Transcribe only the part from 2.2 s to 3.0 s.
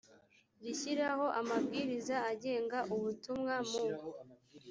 agenga